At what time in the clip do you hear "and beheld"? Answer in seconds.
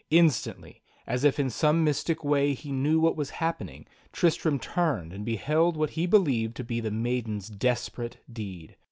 5.13-5.77